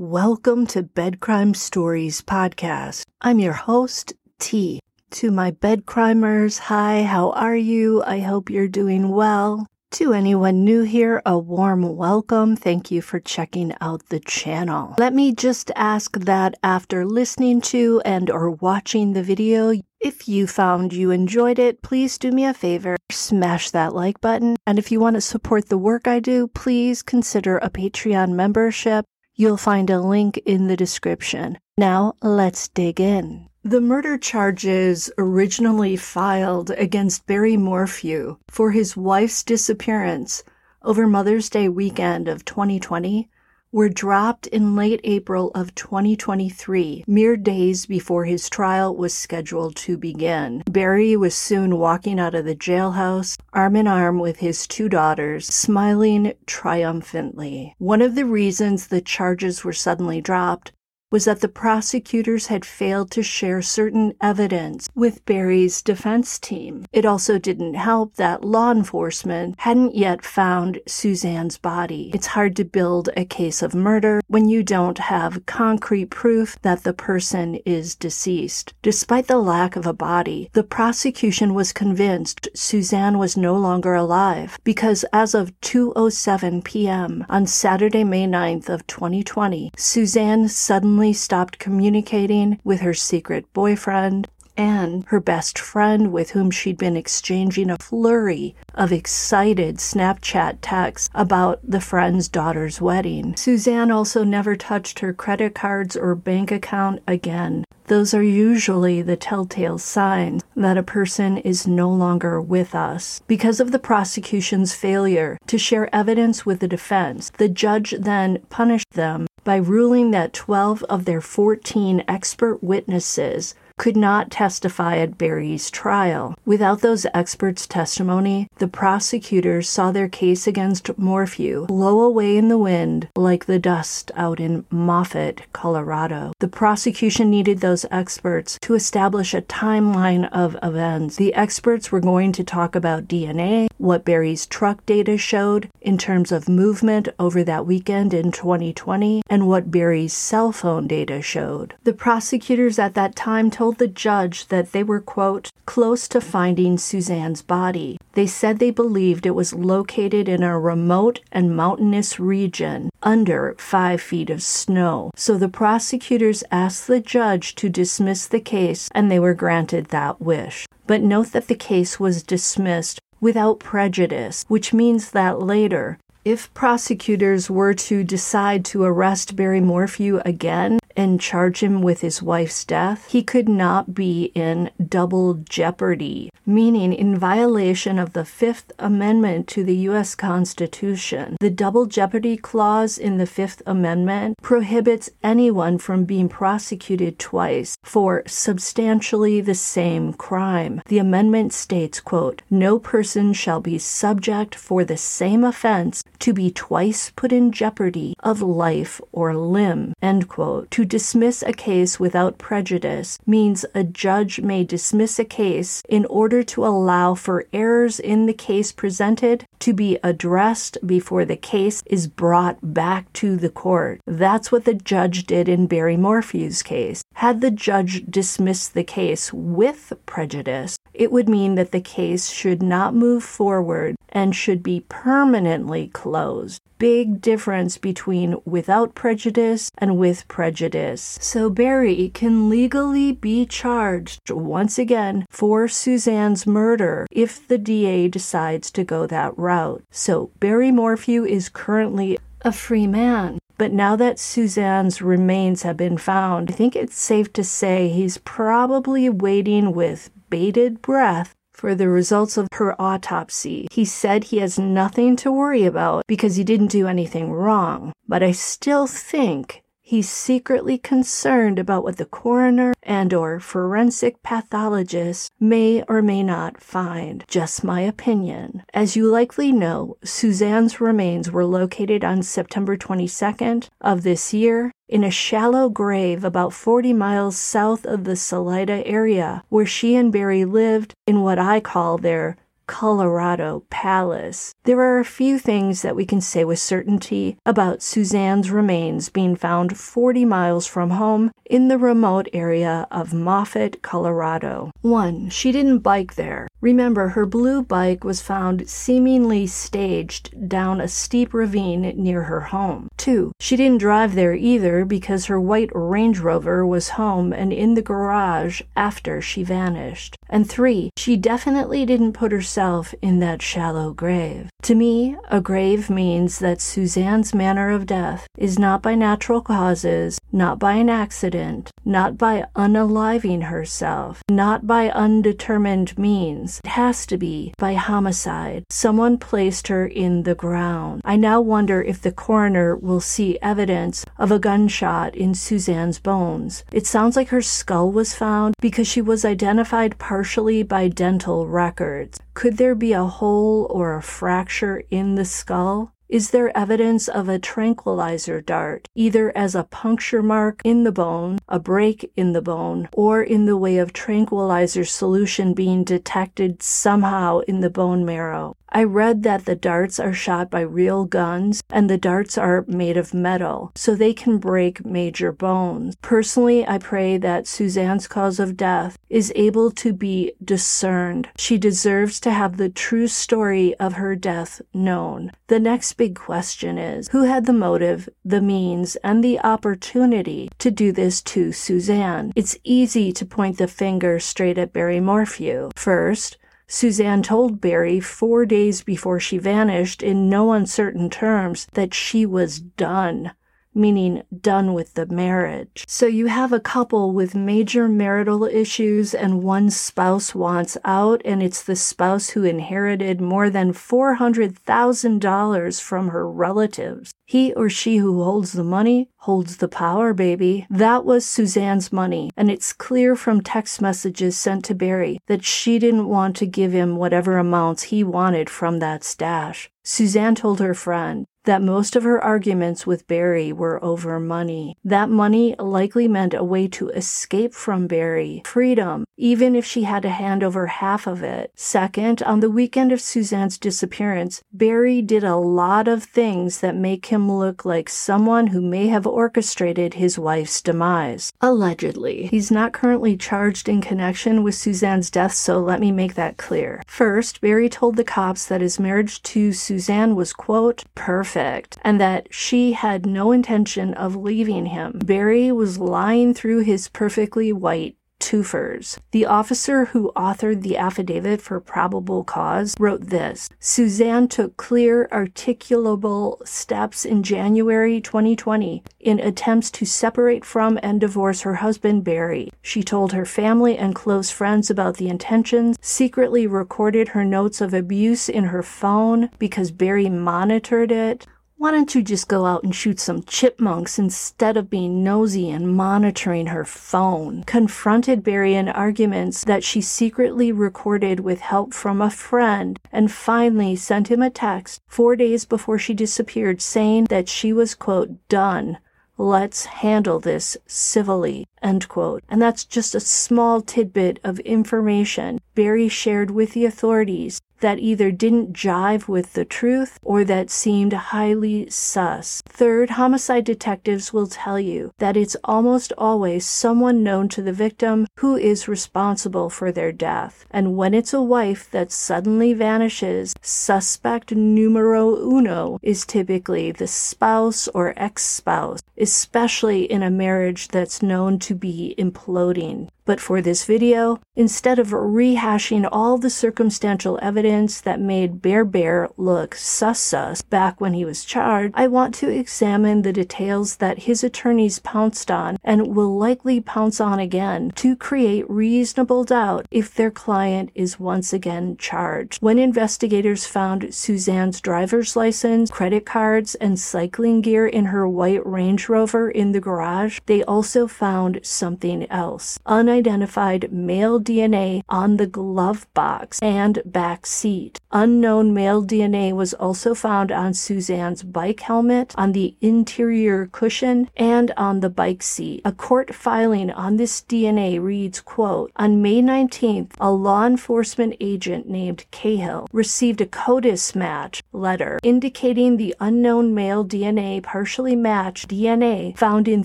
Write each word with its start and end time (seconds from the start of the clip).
Welcome 0.00 0.66
to 0.68 0.82
Bed 0.82 1.20
Crime 1.20 1.52
Stories 1.52 2.22
podcast. 2.22 3.04
I'm 3.20 3.38
your 3.38 3.52
host, 3.52 4.14
T. 4.38 4.80
To 5.10 5.30
my 5.30 5.50
bed 5.50 5.84
crimers, 5.84 6.58
hi, 6.58 7.02
how 7.02 7.32
are 7.32 7.54
you? 7.54 8.02
I 8.04 8.20
hope 8.20 8.48
you're 8.48 8.66
doing 8.66 9.10
well. 9.10 9.66
To 9.94 10.12
anyone 10.12 10.64
new 10.64 10.82
here, 10.82 11.20
a 11.26 11.36
warm 11.36 11.96
welcome. 11.96 12.54
Thank 12.54 12.92
you 12.92 13.02
for 13.02 13.18
checking 13.18 13.74
out 13.80 14.06
the 14.06 14.20
channel. 14.20 14.94
Let 14.98 15.12
me 15.12 15.34
just 15.34 15.72
ask 15.74 16.16
that 16.20 16.54
after 16.62 17.04
listening 17.04 17.60
to 17.62 18.00
and 18.04 18.30
or 18.30 18.52
watching 18.52 19.12
the 19.12 19.22
video, 19.24 19.74
if 20.00 20.28
you 20.28 20.46
found 20.46 20.92
you 20.92 21.10
enjoyed 21.10 21.58
it, 21.58 21.82
please 21.82 22.18
do 22.18 22.30
me 22.30 22.44
a 22.44 22.54
favor, 22.54 22.96
smash 23.10 23.70
that 23.70 23.92
like 23.92 24.20
button. 24.20 24.56
And 24.64 24.78
if 24.78 24.92
you 24.92 25.00
want 25.00 25.16
to 25.16 25.20
support 25.20 25.68
the 25.68 25.76
work 25.76 26.06
I 26.06 26.20
do, 26.20 26.46
please 26.46 27.02
consider 27.02 27.58
a 27.58 27.68
Patreon 27.68 28.30
membership. 28.30 29.04
You'll 29.34 29.56
find 29.56 29.90
a 29.90 30.00
link 30.00 30.38
in 30.46 30.68
the 30.68 30.76
description. 30.76 31.58
Now, 31.76 32.14
let's 32.22 32.68
dig 32.68 33.00
in. 33.00 33.49
The 33.62 33.82
murder 33.82 34.16
charges 34.16 35.10
originally 35.18 35.94
filed 35.94 36.70
against 36.70 37.26
Barry 37.26 37.58
Morphew 37.58 38.38
for 38.48 38.70
his 38.70 38.96
wife's 38.96 39.42
disappearance 39.42 40.42
over 40.82 41.06
Mother's 41.06 41.50
Day 41.50 41.68
weekend 41.68 42.26
of 42.26 42.46
2020 42.46 43.28
were 43.70 43.90
dropped 43.90 44.46
in 44.46 44.74
late 44.74 45.02
April 45.04 45.50
of 45.54 45.74
2023, 45.74 47.04
mere 47.06 47.36
days 47.36 47.84
before 47.84 48.24
his 48.24 48.48
trial 48.48 48.96
was 48.96 49.12
scheduled 49.12 49.76
to 49.76 49.98
begin. 49.98 50.62
Barry 50.64 51.14
was 51.14 51.34
soon 51.34 51.76
walking 51.76 52.18
out 52.18 52.34
of 52.34 52.46
the 52.46 52.56
jailhouse, 52.56 53.36
arm 53.52 53.76
in 53.76 53.86
arm 53.86 54.18
with 54.18 54.38
his 54.38 54.66
two 54.66 54.88
daughters, 54.88 55.46
smiling 55.46 56.32
triumphantly. 56.46 57.74
One 57.76 58.00
of 58.00 58.14
the 58.14 58.24
reasons 58.24 58.86
the 58.86 59.02
charges 59.02 59.64
were 59.64 59.74
suddenly 59.74 60.22
dropped 60.22 60.72
was 61.10 61.24
that 61.24 61.40
the 61.40 61.48
prosecutors 61.48 62.46
had 62.46 62.64
failed 62.64 63.10
to 63.10 63.22
share 63.22 63.60
certain 63.60 64.14
evidence 64.20 64.88
with 64.94 65.24
Barry's 65.26 65.82
defense 65.82 66.38
team. 66.38 66.86
It 66.92 67.04
also 67.04 67.38
didn't 67.38 67.74
help 67.74 68.14
that 68.14 68.44
law 68.44 68.70
enforcement 68.70 69.56
hadn't 69.58 69.96
yet 69.96 70.24
found 70.24 70.78
Suzanne's 70.86 71.58
body. 71.58 72.12
It's 72.14 72.28
hard 72.28 72.54
to 72.56 72.64
build 72.64 73.08
a 73.16 73.24
case 73.24 73.60
of 73.60 73.74
murder 73.74 74.20
when 74.28 74.48
you 74.48 74.62
don't 74.62 74.98
have 74.98 75.44
concrete 75.46 76.10
proof 76.10 76.56
that 76.62 76.84
the 76.84 76.92
person 76.92 77.56
is 77.66 77.96
deceased. 77.96 78.72
Despite 78.82 79.26
the 79.26 79.38
lack 79.38 79.74
of 79.74 79.86
a 79.86 79.92
body, 79.92 80.48
the 80.52 80.62
prosecution 80.62 81.54
was 81.54 81.72
convinced 81.72 82.48
Suzanne 82.54 83.18
was 83.18 83.36
no 83.36 83.56
longer 83.56 83.94
alive 83.94 84.58
because 84.62 85.04
as 85.12 85.34
of 85.34 85.58
2:07 85.60 86.62
p.m. 86.62 87.26
on 87.28 87.46
Saturday, 87.46 88.04
May 88.04 88.26
9th 88.26 88.68
of 88.68 88.86
2020, 88.86 89.72
Suzanne 89.76 90.48
suddenly 90.48 90.99
stopped 91.12 91.58
communicating 91.58 92.60
with 92.62 92.80
her 92.80 92.94
secret 92.94 93.50
boyfriend 93.52 94.28
and 94.60 95.04
her 95.06 95.20
best 95.20 95.58
friend 95.58 96.12
with 96.12 96.30
whom 96.30 96.50
she'd 96.50 96.76
been 96.76 96.96
exchanging 96.96 97.70
a 97.70 97.78
flurry 97.78 98.54
of 98.74 98.92
excited 98.92 99.76
Snapchat 99.76 100.58
texts 100.60 101.08
about 101.14 101.58
the 101.64 101.80
friend's 101.80 102.28
daughter's 102.28 102.78
wedding. 102.78 103.34
Suzanne 103.36 103.90
also 103.90 104.22
never 104.22 104.56
touched 104.56 104.98
her 104.98 105.14
credit 105.14 105.54
cards 105.54 105.96
or 105.96 106.14
bank 106.14 106.50
account 106.50 107.02
again. 107.08 107.64
Those 107.86 108.14
are 108.14 108.22
usually 108.22 109.02
the 109.02 109.16
telltale 109.16 109.78
signs 109.78 110.44
that 110.54 110.78
a 110.78 110.82
person 110.82 111.38
is 111.38 111.66
no 111.66 111.90
longer 111.90 112.40
with 112.40 112.74
us. 112.74 113.20
Because 113.26 113.58
of 113.60 113.72
the 113.72 113.80
prosecution's 113.80 114.74
failure 114.74 115.38
to 115.48 115.58
share 115.58 115.92
evidence 115.92 116.46
with 116.46 116.60
the 116.60 116.68
defense, 116.68 117.32
the 117.38 117.48
judge 117.48 117.94
then 117.98 118.38
punished 118.48 118.92
them 118.92 119.26
by 119.44 119.56
ruling 119.56 120.10
that 120.10 120.32
12 120.32 120.82
of 120.84 121.04
their 121.04 121.20
14 121.20 122.04
expert 122.08 122.62
witnesses 122.62 123.54
could 123.80 123.96
not 123.96 124.30
testify 124.30 124.98
at 124.98 125.16
Barry's 125.16 125.70
trial. 125.70 126.36
Without 126.44 126.82
those 126.82 127.06
experts' 127.14 127.66
testimony, 127.66 128.46
the 128.58 128.68
prosecutors 128.68 129.70
saw 129.70 129.90
their 129.90 130.06
case 130.06 130.46
against 130.46 130.98
Morphew 130.98 131.64
blow 131.64 132.02
away 132.02 132.36
in 132.36 132.48
the 132.48 132.58
wind 132.58 133.08
like 133.16 133.46
the 133.46 133.58
dust 133.58 134.12
out 134.14 134.38
in 134.38 134.66
Moffat, 134.70 135.50
Colorado. 135.54 136.34
The 136.40 136.46
prosecution 136.48 137.30
needed 137.30 137.60
those 137.60 137.86
experts 137.90 138.58
to 138.60 138.74
establish 138.74 139.32
a 139.32 139.40
timeline 139.40 140.28
of 140.30 140.58
events. 140.62 141.16
The 141.16 141.32
experts 141.32 141.90
were 141.90 142.00
going 142.00 142.32
to 142.32 142.44
talk 142.44 142.74
about 142.74 143.08
DNA, 143.08 143.68
what 143.78 144.04
Barry's 144.04 144.44
truck 144.44 144.84
data 144.84 145.16
showed 145.16 145.70
in 145.80 145.96
terms 145.96 146.32
of 146.32 146.50
movement 146.50 147.08
over 147.18 147.42
that 147.44 147.64
weekend 147.64 148.12
in 148.12 148.30
2020, 148.30 149.22
and 149.30 149.48
what 149.48 149.70
Barry's 149.70 150.12
cell 150.12 150.52
phone 150.52 150.86
data 150.86 151.22
showed. 151.22 151.72
The 151.84 151.94
prosecutors 151.94 152.78
at 152.78 152.92
that 152.92 153.16
time 153.16 153.50
told 153.50 153.69
told 153.70 153.78
the 153.78 153.86
judge 153.86 154.48
that 154.48 154.72
they 154.72 154.82
were, 154.82 155.00
quote, 155.00 155.48
close 155.64 156.08
to 156.08 156.20
finding 156.20 156.76
Suzanne's 156.76 157.40
body. 157.40 157.96
They 158.14 158.26
said 158.26 158.58
they 158.58 158.72
believed 158.72 159.26
it 159.26 159.36
was 159.36 159.52
located 159.52 160.28
in 160.28 160.42
a 160.42 160.58
remote 160.58 161.20
and 161.30 161.56
mountainous 161.56 162.18
region 162.18 162.90
under 163.00 163.54
five 163.58 164.00
feet 164.00 164.28
of 164.28 164.42
snow. 164.42 165.12
So 165.14 165.38
the 165.38 165.48
prosecutors 165.48 166.42
asked 166.50 166.88
the 166.88 166.98
judge 166.98 167.54
to 167.54 167.68
dismiss 167.68 168.26
the 168.26 168.40
case, 168.40 168.88
and 168.92 169.08
they 169.08 169.20
were 169.20 169.34
granted 169.34 169.86
that 169.86 170.20
wish. 170.20 170.66
But 170.88 171.02
note 171.02 171.30
that 171.30 171.46
the 171.46 171.54
case 171.54 172.00
was 172.00 172.24
dismissed 172.24 172.98
without 173.20 173.60
prejudice, 173.60 174.44
which 174.48 174.72
means 174.72 175.12
that 175.12 175.38
later, 175.38 175.96
if 176.24 176.52
prosecutors 176.54 177.50
were 177.50 177.74
to 177.74 178.04
decide 178.04 178.64
to 178.66 178.82
arrest 178.82 179.36
Barry 179.36 179.60
Morphew 179.60 180.20
again, 180.24 180.78
and 180.96 181.20
charge 181.20 181.62
him 181.62 181.80
with 181.80 182.00
his 182.00 182.22
wife's 182.22 182.64
death, 182.64 183.10
he 183.10 183.22
could 183.22 183.48
not 183.48 183.94
be 183.94 184.32
in 184.34 184.70
double 184.88 185.34
jeopardy, 185.34 186.30
meaning 186.44 186.92
in 186.92 187.16
violation 187.16 187.98
of 187.98 188.12
the 188.12 188.24
Fifth 188.24 188.72
Amendment 188.78 189.46
to 189.48 189.64
the 189.64 189.76
U.S. 189.88 190.14
Constitution. 190.14 191.36
The 191.40 191.48
double 191.48 191.86
jeopardy 191.86 192.36
clause 192.36 192.98
in 192.98 193.18
the 193.18 193.26
Fifth 193.26 193.62
Amendment 193.66 194.36
prohibits 194.42 195.10
anyone 195.22 195.78
from 195.78 196.04
being 196.04 196.28
prosecuted 196.28 197.18
twice 197.18 197.76
for 197.82 198.22
substantially 198.26 199.40
the 199.40 199.54
same 199.54 200.12
crime. 200.12 200.82
The 200.86 200.98
amendment 200.98 201.52
states, 201.52 202.00
quote, 202.00 202.42
no 202.50 202.78
person 202.78 203.32
shall 203.32 203.60
be 203.60 203.78
subject 203.78 204.54
for 204.54 204.84
the 204.84 204.96
same 204.96 205.44
offense 205.44 206.02
to 206.20 206.32
be 206.32 206.50
twice 206.50 207.10
put 207.16 207.32
in 207.32 207.50
jeopardy 207.52 208.14
of 208.20 208.40
life 208.40 209.00
or 209.12 209.34
limb. 209.34 209.94
To 210.00 210.84
dismiss 210.84 211.42
a 211.42 211.52
case 211.52 211.98
without 212.00 212.38
prejudice 212.38 213.18
means 213.26 213.64
a 213.74 213.84
judge 213.84 214.40
may 214.40 214.64
dismiss 214.64 215.18
a 215.18 215.24
case 215.24 215.82
in 215.88 216.04
order 216.06 216.42
to 216.44 216.64
allow 216.64 217.14
for 217.14 217.46
errors 217.52 217.98
in 217.98 218.26
the 218.26 218.34
case 218.34 218.72
presented 218.72 219.44
to 219.60 219.72
be 219.72 219.98
addressed 220.02 220.78
before 220.86 221.24
the 221.24 221.36
case 221.36 221.82
is 221.86 222.06
brought 222.06 222.58
back 222.62 223.12
to 223.14 223.36
the 223.36 223.50
court. 223.50 224.00
That's 224.06 224.50
what 224.50 224.64
the 224.64 224.74
judge 224.74 225.24
did 225.24 225.48
in 225.48 225.66
Barry 225.66 225.96
Morphew's 225.96 226.62
case. 226.62 227.02
Had 227.14 227.40
the 227.40 227.50
judge 227.50 228.04
dismissed 228.10 228.74
the 228.74 228.84
case 228.84 229.32
with 229.32 229.92
prejudice, 230.06 230.76
it 231.00 231.10
would 231.10 231.30
mean 231.30 231.54
that 231.54 231.72
the 231.72 231.80
case 231.80 232.28
should 232.28 232.62
not 232.62 232.94
move 232.94 233.24
forward 233.24 233.96
and 234.10 234.36
should 234.36 234.62
be 234.62 234.84
permanently 234.90 235.88
closed. 235.88 236.60
Big 236.78 237.22
difference 237.22 237.78
between 237.78 238.36
without 238.44 238.94
prejudice 238.94 239.70
and 239.78 239.96
with 239.96 240.28
prejudice. 240.28 241.18
So 241.18 241.48
Barry 241.48 242.10
can 242.12 242.50
legally 242.50 243.12
be 243.12 243.46
charged 243.46 244.30
once 244.30 244.78
again 244.78 245.24
for 245.30 245.68
Suzanne's 245.68 246.46
murder 246.46 247.06
if 247.10 247.48
the 247.48 247.56
DA 247.56 248.08
decides 248.08 248.70
to 248.72 248.84
go 248.84 249.06
that 249.06 249.32
route. 249.38 249.82
So 249.90 250.30
Barry 250.38 250.70
Morphew 250.70 251.24
is 251.24 251.48
currently 251.48 252.18
a 252.42 252.52
free 252.52 252.86
man. 252.86 253.38
But 253.56 253.72
now 253.72 253.96
that 253.96 254.18
Suzanne's 254.18 255.00
remains 255.00 255.62
have 255.62 255.76
been 255.76 255.98
found, 255.98 256.50
I 256.50 256.54
think 256.54 256.76
it's 256.76 256.96
safe 256.98 257.32
to 257.34 257.44
say 257.44 257.88
he's 257.88 258.18
probably 258.18 259.08
waiting 259.08 259.72
with 259.72 260.10
bated 260.30 260.80
breath 260.80 261.34
for 261.52 261.74
the 261.74 261.88
results 261.88 262.38
of 262.38 262.48
her 262.54 262.80
autopsy. 262.80 263.68
He 263.70 263.84
said 263.84 264.24
he 264.24 264.38
has 264.38 264.58
nothing 264.58 265.16
to 265.16 265.30
worry 265.30 265.64
about 265.64 266.04
because 266.06 266.36
he 266.36 266.44
didn't 266.44 266.68
do 266.68 266.86
anything 266.86 267.30
wrong, 267.30 267.92
but 268.08 268.22
I 268.22 268.32
still 268.32 268.86
think 268.86 269.62
he's 269.90 270.08
secretly 270.08 270.78
concerned 270.78 271.58
about 271.58 271.82
what 271.82 271.96
the 271.96 272.04
coroner 272.04 272.72
and 272.80 273.12
or 273.12 273.40
forensic 273.40 274.22
pathologist 274.22 275.28
may 275.40 275.82
or 275.88 276.00
may 276.00 276.22
not 276.22 276.60
find. 276.62 277.24
Just 277.26 277.64
my 277.64 277.80
opinion. 277.80 278.62
As 278.72 278.94
you 278.94 279.10
likely 279.10 279.50
know, 279.50 279.96
Suzanne's 280.04 280.80
remains 280.80 281.32
were 281.32 281.44
located 281.44 282.04
on 282.04 282.22
September 282.22 282.76
22nd 282.76 283.68
of 283.80 284.04
this 284.04 284.32
year 284.32 284.70
in 284.88 285.02
a 285.02 285.10
shallow 285.10 285.68
grave 285.68 286.22
about 286.22 286.52
40 286.52 286.92
miles 286.92 287.36
south 287.36 287.84
of 287.84 288.04
the 288.04 288.14
Salida 288.14 288.86
area 288.86 289.42
where 289.48 289.66
she 289.66 289.96
and 289.96 290.12
Barry 290.12 290.44
lived 290.44 290.94
in 291.04 291.22
what 291.22 291.40
I 291.40 291.58
call 291.58 291.98
their 291.98 292.36
Colorado 292.70 293.64
Palace. 293.68 294.54
There 294.62 294.80
are 294.80 295.00
a 295.00 295.04
few 295.04 295.40
things 295.40 295.82
that 295.82 295.96
we 295.96 296.06
can 296.06 296.20
say 296.20 296.44
with 296.44 296.60
certainty 296.60 297.36
about 297.44 297.82
Suzanne's 297.82 298.52
remains 298.52 299.08
being 299.08 299.34
found 299.34 299.76
40 299.76 300.24
miles 300.24 300.68
from 300.68 300.90
home 300.90 301.32
in 301.44 301.66
the 301.66 301.78
remote 301.78 302.28
area 302.32 302.86
of 302.92 303.12
Moffat, 303.12 303.82
Colorado. 303.82 304.70
1. 304.82 305.30
She 305.30 305.50
didn't 305.50 305.80
bike 305.80 306.14
there. 306.14 306.46
Remember, 306.60 307.08
her 307.08 307.26
blue 307.26 307.62
bike 307.62 308.04
was 308.04 308.22
found 308.22 308.68
seemingly 308.68 309.48
staged 309.48 310.48
down 310.48 310.80
a 310.80 310.86
steep 310.86 311.34
ravine 311.34 311.80
near 311.96 312.22
her 312.22 312.40
home. 312.40 312.88
2. 312.98 313.32
She 313.40 313.56
didn't 313.56 313.78
drive 313.78 314.14
there 314.14 314.34
either 314.34 314.84
because 314.84 315.26
her 315.26 315.40
white 315.40 315.70
Range 315.74 316.20
Rover 316.20 316.64
was 316.64 316.90
home 316.90 317.32
and 317.32 317.52
in 317.52 317.74
the 317.74 317.82
garage 317.82 318.62
after 318.76 319.20
she 319.20 319.42
vanished. 319.42 320.16
And 320.28 320.48
3. 320.48 320.90
She 320.96 321.16
definitely 321.16 321.84
didn't 321.84 322.12
put 322.12 322.30
herself 322.30 322.59
in 323.00 323.20
that 323.20 323.40
shallow 323.40 323.90
grave. 323.92 324.50
To 324.64 324.74
me, 324.74 325.16
a 325.30 325.40
grave 325.40 325.88
means 325.88 326.40
that 326.40 326.60
Suzanne's 326.60 327.34
manner 327.34 327.70
of 327.70 327.86
death 327.86 328.26
is 328.36 328.58
not 328.58 328.82
by 328.82 328.94
natural 328.94 329.40
causes, 329.40 330.18
not 330.30 330.58
by 330.58 330.74
an 330.74 330.90
accident, 330.90 331.70
not 331.86 332.18
by 332.18 332.44
unaliving 332.54 333.44
herself, 333.44 334.22
not 334.30 334.66
by 334.66 334.90
undetermined 334.90 335.96
means. 335.96 336.60
It 336.62 336.70
has 336.72 337.06
to 337.06 337.16
be 337.16 337.54
by 337.56 337.74
homicide. 337.74 338.64
Someone 338.68 339.16
placed 339.16 339.68
her 339.68 339.86
in 339.86 340.24
the 340.24 340.34
ground. 340.34 341.00
I 341.02 341.16
now 341.16 341.40
wonder 341.40 341.80
if 341.80 342.02
the 342.02 342.12
coroner 342.12 342.76
will 342.76 343.00
see 343.00 343.38
evidence 343.40 344.04
of 344.18 344.30
a 344.30 344.38
gunshot 344.38 345.14
in 345.14 345.34
Suzanne's 345.34 345.98
bones. 345.98 346.62
It 346.72 346.86
sounds 346.86 347.16
like 347.16 347.28
her 347.28 347.42
skull 347.42 347.90
was 347.90 348.14
found 348.14 348.54
because 348.60 348.86
she 348.86 349.00
was 349.00 349.24
identified 349.24 349.98
partially 349.98 350.62
by 350.62 350.88
dental 350.88 351.46
records. 351.46 352.20
Could 352.40 352.56
there 352.56 352.74
be 352.74 352.94
a 352.94 353.04
hole 353.04 353.66
or 353.68 353.94
a 353.94 354.02
fracture 354.02 354.82
in 354.90 355.14
the 355.14 355.26
skull? 355.26 355.92
Is 356.08 356.30
there 356.30 356.56
evidence 356.56 357.06
of 357.06 357.28
a 357.28 357.38
tranquilizer 357.38 358.40
dart, 358.40 358.88
either 358.94 359.30
as 359.36 359.54
a 359.54 359.64
puncture 359.64 360.22
mark 360.22 360.62
in 360.64 360.84
the 360.84 360.90
bone, 360.90 361.38
a 361.50 361.58
break 361.58 362.10
in 362.16 362.32
the 362.32 362.40
bone, 362.40 362.88
or 362.94 363.22
in 363.22 363.44
the 363.44 363.58
way 363.58 363.76
of 363.76 363.92
tranquilizer 363.92 364.86
solution 364.86 365.52
being 365.52 365.84
detected 365.84 366.62
somehow 366.62 367.40
in 367.40 367.60
the 367.60 367.68
bone 367.68 368.06
marrow? 368.06 368.56
I 368.72 368.84
read 368.84 369.22
that 369.24 369.44
the 369.46 369.56
darts 369.56 369.98
are 369.98 370.12
shot 370.12 370.50
by 370.50 370.60
real 370.60 371.04
guns 371.04 371.62
and 371.70 371.90
the 371.90 371.98
darts 371.98 372.38
are 372.38 372.64
made 372.68 372.96
of 372.96 373.12
metal, 373.12 373.72
so 373.74 373.94
they 373.94 374.14
can 374.14 374.38
break 374.38 374.84
major 374.84 375.32
bones. 375.32 375.96
Personally, 376.02 376.66
I 376.66 376.78
pray 376.78 377.18
that 377.18 377.46
Suzanne's 377.46 378.06
cause 378.06 378.38
of 378.38 378.56
death 378.56 378.96
is 379.08 379.32
able 379.34 379.70
to 379.72 379.92
be 379.92 380.32
discerned. 380.44 381.28
She 381.36 381.58
deserves 381.58 382.20
to 382.20 382.30
have 382.30 382.56
the 382.56 382.68
true 382.68 383.08
story 383.08 383.74
of 383.76 383.94
her 383.94 384.14
death 384.14 384.62
known. 384.72 385.32
The 385.48 385.60
next 385.60 385.94
big 385.94 386.14
question 386.14 386.78
is 386.78 387.08
who 387.08 387.24
had 387.24 387.46
the 387.46 387.52
motive, 387.52 388.08
the 388.24 388.40
means, 388.40 388.96
and 388.96 389.24
the 389.24 389.40
opportunity 389.40 390.48
to 390.58 390.70
do 390.70 390.92
this 390.92 391.22
to 391.22 391.50
Suzanne? 391.50 392.32
It's 392.36 392.56
easy 392.62 393.12
to 393.12 393.26
point 393.26 393.58
the 393.58 393.66
finger 393.66 394.20
straight 394.20 394.58
at 394.58 394.72
Barry 394.72 395.00
Morphew. 395.00 395.70
First, 395.74 396.36
Suzanne 396.72 397.20
told 397.20 397.60
Barry 397.60 397.98
four 397.98 398.46
days 398.46 398.84
before 398.84 399.18
she 399.18 399.38
vanished 399.38 400.04
in 400.04 400.30
no 400.30 400.52
uncertain 400.52 401.10
terms 401.10 401.66
that 401.72 401.92
she 401.92 402.24
was 402.24 402.60
done 402.60 403.32
meaning 403.74 404.22
done 404.40 404.72
with 404.74 404.94
the 404.94 405.06
marriage. 405.06 405.84
So 405.86 406.06
you 406.06 406.26
have 406.26 406.52
a 406.52 406.60
couple 406.60 407.12
with 407.12 407.34
major 407.34 407.88
marital 407.88 408.44
issues 408.44 409.14
and 409.14 409.42
one 409.42 409.70
spouse 409.70 410.34
wants 410.34 410.76
out 410.84 411.22
and 411.24 411.42
it's 411.42 411.62
the 411.62 411.76
spouse 411.76 412.28
who 412.30 412.44
inherited 412.44 413.20
more 413.20 413.50
than 413.50 413.72
$400,000 413.72 415.80
from 415.80 416.08
her 416.08 416.28
relatives. 416.30 417.12
He 417.26 417.52
or 417.54 417.70
she 417.70 417.98
who 417.98 418.24
holds 418.24 418.52
the 418.52 418.64
money 418.64 419.08
holds 419.18 419.58
the 419.58 419.68
power, 419.68 420.12
baby. 420.12 420.66
That 420.68 421.04
was 421.04 421.24
Suzanne's 421.24 421.92
money, 421.92 422.32
and 422.36 422.50
it's 422.50 422.72
clear 422.72 423.14
from 423.14 423.40
text 423.40 423.80
messages 423.80 424.36
sent 424.36 424.64
to 424.64 424.74
Barry 424.74 425.20
that 425.26 425.44
she 425.44 425.78
didn't 425.78 426.08
want 426.08 426.34
to 426.36 426.46
give 426.46 426.72
him 426.72 426.96
whatever 426.96 427.38
amounts 427.38 427.84
he 427.84 428.02
wanted 428.02 428.50
from 428.50 428.80
that 428.80 429.04
stash. 429.04 429.70
Suzanne 429.84 430.34
told 430.34 430.58
her 430.60 430.74
friend, 430.74 431.24
that 431.44 431.62
most 431.62 431.96
of 431.96 432.02
her 432.02 432.22
arguments 432.22 432.86
with 432.86 433.06
Barry 433.06 433.52
were 433.52 433.82
over 433.82 434.20
money. 434.20 434.76
That 434.84 435.08
money 435.08 435.54
likely 435.58 436.06
meant 436.06 436.34
a 436.34 436.44
way 436.44 436.68
to 436.68 436.90
escape 436.90 437.54
from 437.54 437.86
Barry, 437.86 438.42
freedom, 438.44 439.04
even 439.16 439.54
if 439.54 439.64
she 439.64 439.84
had 439.84 440.02
to 440.02 440.10
hand 440.10 440.42
over 440.42 440.66
half 440.66 441.06
of 441.06 441.22
it. 441.22 441.52
Second, 441.54 442.22
on 442.22 442.40
the 442.40 442.50
weekend 442.50 442.92
of 442.92 443.00
Suzanne's 443.00 443.58
disappearance, 443.58 444.42
Barry 444.52 445.00
did 445.00 445.24
a 445.24 445.36
lot 445.36 445.88
of 445.88 446.04
things 446.04 446.60
that 446.60 446.76
make 446.76 447.06
him 447.06 447.30
look 447.30 447.64
like 447.64 447.88
someone 447.88 448.48
who 448.48 448.60
may 448.60 448.88
have 448.88 449.06
orchestrated 449.06 449.94
his 449.94 450.18
wife's 450.18 450.60
demise. 450.60 451.32
Allegedly. 451.40 452.26
He's 452.26 452.50
not 452.50 452.72
currently 452.72 453.16
charged 453.16 453.68
in 453.68 453.80
connection 453.80 454.42
with 454.42 454.54
Suzanne's 454.54 455.10
death, 455.10 455.32
so 455.32 455.58
let 455.58 455.80
me 455.80 455.90
make 455.90 456.14
that 456.14 456.36
clear. 456.36 456.82
First, 456.86 457.40
Barry 457.40 457.68
told 457.68 457.96
the 457.96 458.04
cops 458.04 458.46
that 458.46 458.60
his 458.60 458.78
marriage 458.78 459.22
to 459.22 459.52
Suzanne 459.52 460.14
was, 460.14 460.32
quote, 460.32 460.84
perfect 460.94 461.29
perfect 461.30 461.78
and 461.82 462.00
that 462.00 462.26
she 462.34 462.72
had 462.72 463.06
no 463.06 463.30
intention 463.30 463.94
of 463.94 464.16
leaving 464.16 464.66
him. 464.66 465.00
Barry 465.04 465.52
was 465.52 465.78
lying 465.78 466.34
through 466.34 466.60
his 466.60 466.88
perfectly 466.88 467.52
white 467.52 467.96
twofers. 468.30 468.96
The 469.10 469.26
officer 469.26 469.86
who 469.86 470.12
authored 470.14 470.62
the 470.62 470.76
affidavit 470.76 471.42
for 471.42 471.58
probable 471.58 472.22
cause 472.22 472.76
wrote 472.78 473.08
this 473.08 473.48
Suzanne 473.58 474.28
took 474.28 474.56
clear, 474.56 475.08
articulable 475.10 476.46
steps 476.46 477.04
in 477.04 477.24
January 477.24 478.00
2020 478.00 478.84
in 479.00 479.18
attempts 479.18 479.70
to 479.72 479.84
separate 479.84 480.44
from 480.44 480.78
and 480.80 481.00
divorce 481.00 481.40
her 481.40 481.56
husband 481.56 482.04
Barry. 482.04 482.52
She 482.62 482.84
told 482.84 483.12
her 483.12 483.26
family 483.26 483.76
and 483.76 483.96
close 483.96 484.30
friends 484.30 484.70
about 484.70 484.98
the 484.98 485.08
intentions, 485.08 485.76
secretly 485.80 486.46
recorded 486.46 487.08
her 487.08 487.24
notes 487.24 487.60
of 487.60 487.74
abuse 487.74 488.28
in 488.28 488.44
her 488.44 488.62
phone 488.62 489.30
because 489.40 489.72
Barry 489.72 490.08
monitored 490.08 490.92
it, 490.92 491.26
why 491.60 491.70
don't 491.70 491.94
you 491.94 492.02
just 492.02 492.26
go 492.26 492.46
out 492.46 492.64
and 492.64 492.74
shoot 492.74 492.98
some 492.98 493.22
chipmunks 493.24 493.98
instead 493.98 494.56
of 494.56 494.70
being 494.70 495.04
nosy 495.04 495.50
and 495.50 495.76
monitoring 495.76 496.46
her 496.46 496.64
phone? 496.64 497.44
Confronted 497.44 498.24
Barry 498.24 498.54
in 498.54 498.66
arguments 498.66 499.44
that 499.44 499.62
she 499.62 499.82
secretly 499.82 500.52
recorded 500.52 501.20
with 501.20 501.40
help 501.40 501.74
from 501.74 502.00
a 502.00 502.08
friend 502.08 502.80
and 502.90 503.12
finally 503.12 503.76
sent 503.76 504.10
him 504.10 504.22
a 504.22 504.30
text 504.30 504.80
four 504.86 505.14
days 505.16 505.44
before 505.44 505.78
she 505.78 505.92
disappeared 505.92 506.62
saying 506.62 507.04
that 507.10 507.28
she 507.28 507.52
was, 507.52 507.74
quote, 507.74 508.26
done 508.30 508.78
let's 509.18 509.66
handle 509.66 510.18
this 510.18 510.56
civilly, 510.66 511.46
end 511.62 511.86
quote. 511.88 512.24
And 512.30 512.40
that's 512.40 512.64
just 512.64 512.94
a 512.94 513.00
small 513.00 513.60
tidbit 513.60 514.18
of 514.24 514.38
information 514.40 515.40
Barry 515.54 515.88
shared 515.88 516.30
with 516.30 516.52
the 516.54 516.64
authorities 516.64 517.42
that 517.60 517.78
either 517.78 518.10
didn't 518.10 518.52
jive 518.52 519.08
with 519.08 519.32
the 519.34 519.44
truth 519.44 519.98
or 520.02 520.24
that 520.24 520.50
seemed 520.50 520.92
highly 520.92 521.68
sus. 521.70 522.42
Third, 522.46 522.90
homicide 522.90 523.44
detectives 523.44 524.12
will 524.12 524.26
tell 524.26 524.58
you 524.58 524.92
that 524.98 525.16
it's 525.16 525.36
almost 525.44 525.92
always 525.96 526.44
someone 526.46 527.02
known 527.02 527.28
to 527.30 527.42
the 527.42 527.52
victim 527.52 528.06
who 528.18 528.36
is 528.36 528.68
responsible 528.68 529.50
for 529.50 529.72
their 529.72 529.92
death. 529.92 530.46
And 530.50 530.76
when 530.76 530.94
it's 530.94 531.14
a 531.14 531.22
wife 531.22 531.70
that 531.70 531.92
suddenly 531.92 532.52
vanishes, 532.52 533.34
suspect 533.42 534.32
numero 534.32 535.16
uno 535.16 535.78
is 535.82 536.04
typically 536.04 536.72
the 536.72 536.86
spouse 536.86 537.68
or 537.68 537.94
ex 537.96 538.24
spouse, 538.24 538.80
especially 538.98 539.84
in 539.84 540.02
a 540.02 540.10
marriage 540.10 540.68
that's 540.68 541.02
known 541.02 541.38
to 541.40 541.54
be 541.54 541.94
imploding. 541.98 542.88
But 543.10 543.18
for 543.18 543.42
this 543.42 543.64
video, 543.64 544.20
instead 544.36 544.78
of 544.78 544.90
rehashing 544.90 545.88
all 545.90 546.16
the 546.16 546.30
circumstantial 546.30 547.18
evidence 547.20 547.80
that 547.80 547.98
made 547.98 548.40
Bear 548.40 548.64
Bear 548.64 549.08
look 549.16 549.56
sus 549.56 549.98
sus 549.98 550.42
back 550.42 550.80
when 550.80 550.94
he 550.94 551.04
was 551.04 551.24
charged, 551.24 551.74
I 551.76 551.88
want 551.88 552.14
to 552.20 552.28
examine 552.28 553.02
the 553.02 553.12
details 553.12 553.78
that 553.78 554.04
his 554.04 554.22
attorneys 554.22 554.78
pounced 554.78 555.28
on 555.28 555.56
and 555.64 555.96
will 555.96 556.16
likely 556.16 556.60
pounce 556.60 557.00
on 557.00 557.18
again 557.18 557.72
to 557.82 557.96
create 557.96 558.48
reasonable 558.48 559.24
doubt 559.24 559.66
if 559.72 559.92
their 559.92 560.12
client 560.12 560.70
is 560.76 561.00
once 561.00 561.32
again 561.32 561.76
charged. 561.78 562.40
When 562.40 562.60
investigators 562.60 563.44
found 563.44 563.92
Suzanne's 563.92 564.60
driver's 564.60 565.16
license, 565.16 565.68
credit 565.68 566.06
cards, 566.06 566.54
and 566.54 566.78
cycling 566.78 567.40
gear 567.40 567.66
in 567.66 567.86
her 567.86 568.06
white 568.06 568.46
Range 568.46 568.88
Rover 568.88 569.28
in 569.28 569.50
the 569.50 569.60
garage, 569.60 570.20
they 570.26 570.44
also 570.44 570.86
found 570.86 571.40
something 571.42 572.08
else 572.08 572.60
unidentified 573.00 573.72
male 573.72 574.20
DNA 574.20 574.82
on 574.88 575.16
the 575.16 575.26
glove 575.26 575.86
box 575.94 576.38
and 576.42 576.82
back 576.84 577.24
seat. 577.24 577.80
Unknown 577.92 578.52
male 578.52 578.84
DNA 578.84 579.32
was 579.32 579.54
also 579.54 579.94
found 579.94 580.30
on 580.30 580.52
Suzanne's 580.52 581.22
bike 581.22 581.60
helmet, 581.60 582.14
on 582.16 582.32
the 582.32 582.54
interior 582.60 583.46
cushion, 583.46 584.10
and 584.16 584.52
on 584.56 584.80
the 584.80 584.90
bike 584.90 585.22
seat. 585.22 585.62
A 585.64 585.72
court 585.72 586.14
filing 586.14 586.70
on 586.70 586.96
this 586.98 587.22
DNA 587.22 587.82
reads, 587.82 588.20
quote, 588.20 588.70
On 588.76 589.00
May 589.00 589.22
19th, 589.22 589.92
a 589.98 590.12
law 590.12 590.46
enforcement 590.46 591.14
agent 591.20 591.68
named 591.68 592.04
Cahill 592.10 592.68
received 592.72 593.20
a 593.22 593.26
CODIS 593.26 593.96
match 593.96 594.42
letter 594.52 595.00
indicating 595.02 595.76
the 595.76 595.94
unknown 596.00 596.54
male 596.54 596.84
DNA 596.84 597.42
partially 597.42 597.96
matched 597.96 598.48
DNA 598.48 599.16
found 599.16 599.48
in 599.48 599.64